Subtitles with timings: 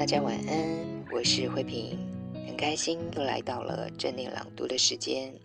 [0.00, 1.90] 大家晚安，我是慧萍，
[2.46, 5.38] 很开心又来到了正念朗读的时间。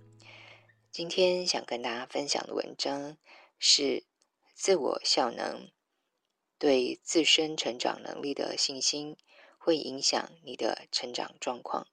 [0.94, 3.18] 今天想跟大家分享的文章
[3.60, 4.06] 是
[4.54, 5.70] 自我效能，
[6.58, 9.18] 对自身成长能力的信心
[9.58, 11.88] 会影响你的成长状况。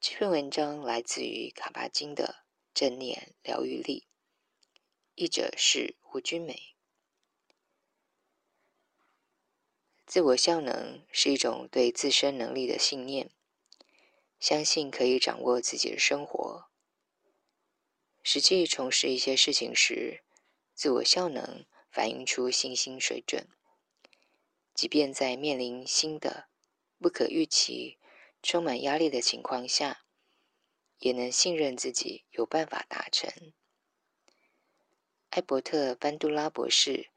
[0.00, 4.08] 这篇文章来自于卡巴金的正念疗愈力，
[5.14, 6.74] 译者是胡君美。
[10.10, 13.30] 自我效能是一种对自身能力的信念，
[14.40, 16.64] 相信可以掌握自己的生活。
[18.24, 20.24] 实际从事一些事情时，
[20.74, 23.46] 自我效能反映出信心水准。
[24.74, 26.48] 即便在面临新的、
[26.98, 27.96] 不可预期、
[28.42, 30.02] 充满压力的情况下，
[30.98, 33.32] 也能信任自己有办法达成。
[35.28, 37.10] 艾伯特·班杜拉博士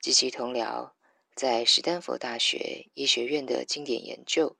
[0.00, 0.94] 及其同僚。
[1.34, 4.56] 在史丹佛大学医学院的经典研究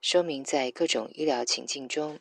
[0.00, 2.18] 说明，在各种医疗情境中，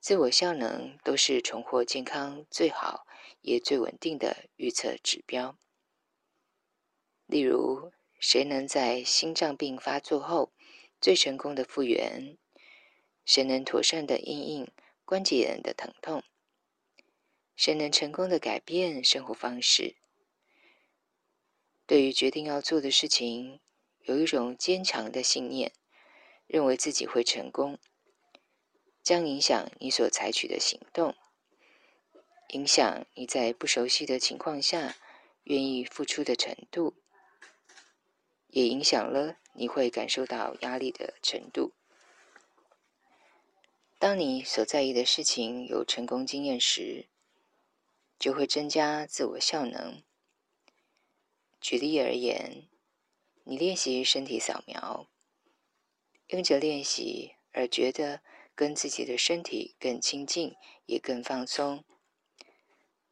[0.00, 3.06] 自我效能都是重获健康最好
[3.42, 5.58] 也最稳定的预测指标。
[7.26, 10.52] 例如，谁能在心脏病发作后
[10.98, 12.38] 最成功的复原？
[13.26, 14.72] 谁能妥善的应应
[15.04, 16.22] 关节炎的疼痛？
[17.54, 19.96] 谁能成功的改变生活方式？
[21.86, 23.60] 对于决定要做的事情，
[24.00, 25.72] 有一种坚强的信念，
[26.46, 27.78] 认为自己会成功，
[29.02, 31.14] 将影响你所采取的行动，
[32.48, 34.96] 影响你在不熟悉的情况下
[35.42, 36.94] 愿意付出的程度，
[38.48, 41.72] 也影响了你会感受到压力的程度。
[43.98, 47.08] 当你所在意的事情有成功经验时，
[48.18, 50.02] 就会增加自我效能。
[51.64, 52.68] 举例而言，
[53.44, 55.08] 你练习身体扫描，
[56.26, 58.20] 因着练习而觉得
[58.54, 60.54] 跟自己的身体更亲近，
[60.84, 61.82] 也更放松。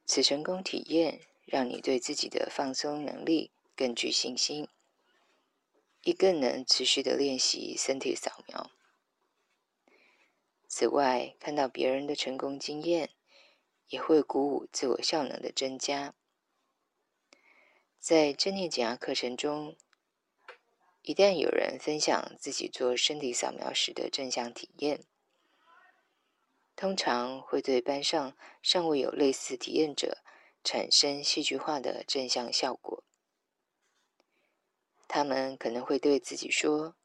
[0.05, 4.69] 此成功体验让你对自己的放松能力更具信心，
[6.03, 8.71] 亦更能持续的练习身体扫描。
[10.69, 13.09] 此外，看到别人的成功经验，
[13.89, 16.15] 也会鼓舞自我效能的增加。
[18.03, 19.77] 在正念减压课程中，
[21.03, 25.05] 一旦有人分享自己做身体扫描时的正向体验，
[26.75, 30.19] 通常会对班上尚未有类似体验者
[30.65, 33.05] 产生戏剧化的正向效果。
[35.07, 36.97] 他们可能会对自己说：“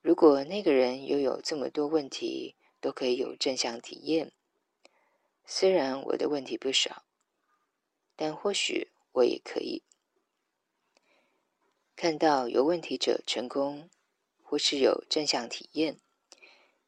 [0.00, 4.32] 如果那个人拥有这么多问题，都可以有正向体验，
[5.44, 7.04] 虽然我的问题不少，
[8.16, 9.82] 但或许……”我也可以
[11.96, 13.88] 看到有问题者成功，
[14.42, 15.98] 或是有正向体验，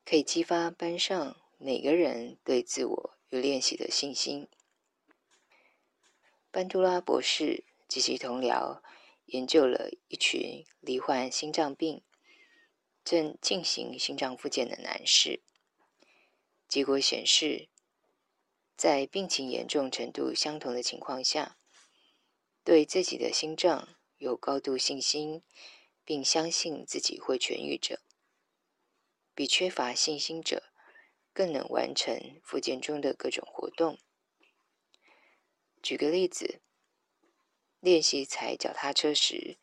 [0.05, 4.49] 可以激发班上每个人对自我与练习的信心。
[6.51, 8.81] 班杜拉博士及其同僚
[9.27, 12.03] 研究了一群罹患心脏病、
[13.05, 15.41] 正进行心脏复健的男士，
[16.69, 17.69] 结果显示，
[18.77, 21.57] 在病情严重程度相同的情况下，
[22.66, 25.44] 对自己的心脏有高度信心，
[26.04, 28.00] 并相信自己会痊愈者，
[29.37, 30.65] 比缺乏信心者
[31.32, 34.01] 更能完成复健中的各种活动。
[35.80, 36.60] 举个例子，
[37.78, 39.59] 练习踩脚踏车时，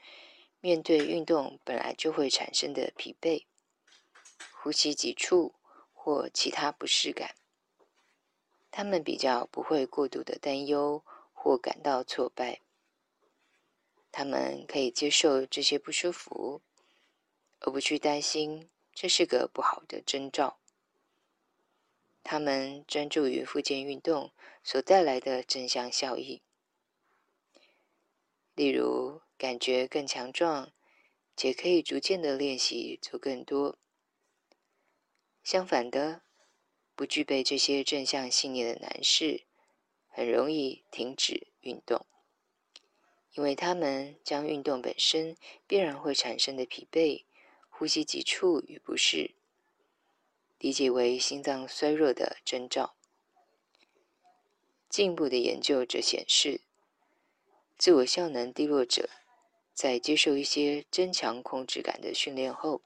[0.62, 3.44] 面对运动本来就会产生的疲惫、
[4.54, 5.56] 呼吸急促
[5.92, 7.36] 或其他不适感，
[8.72, 11.04] 他们比较不会过度的担忧
[11.34, 12.62] 或感到挫败。
[14.14, 16.62] 他们可以接受这些不舒服，
[17.60, 20.60] 而不去担心这是个不好的征兆。
[22.24, 24.32] 他们专注于复健运动
[24.64, 26.44] 所带来的正向效益，
[28.54, 30.72] 例如感觉更强壮，
[31.36, 33.80] 且可以逐渐的练习做更多。
[35.44, 36.22] 相反的，
[36.96, 39.48] 不具备这些正向信念的男士，
[40.08, 42.06] 很容易停止运动，
[43.34, 45.36] 因为他们将运动本身
[45.66, 47.24] 必然会产生的疲惫、
[47.70, 49.36] 呼吸急促与不适，
[50.60, 52.96] 理解为心脏衰弱的征兆。
[54.88, 56.62] 进一步的研究则显示，
[57.80, 59.10] 自我效能低落者
[59.74, 62.84] 在接受一些增强控制感的训练后，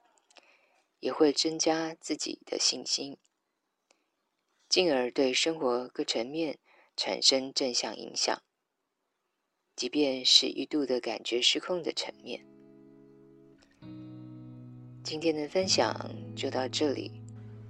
[1.01, 3.17] 也会增加自己的信心。
[4.69, 6.57] 进而对生活各层面
[6.95, 8.41] 产生正向影响，
[9.77, 12.41] 即便是一度的感觉失控的层面。
[15.03, 15.95] 今天的分享
[16.35, 17.11] 就到这里，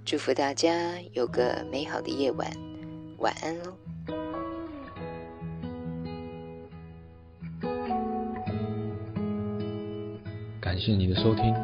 [0.06, 2.50] 祝福大家有个美好的夜晚，
[3.18, 3.76] 晚安喽！
[10.58, 11.54] 感谢你的收听，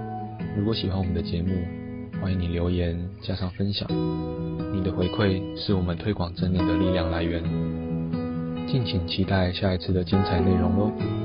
[0.58, 1.55] 如果喜欢我们的节目，
[2.20, 3.88] 欢迎你留言加上分享。
[4.75, 7.43] 你的回馈是我们推广正念的力量来源，
[8.75, 11.24] 敬请期待下一次的精彩内容喽。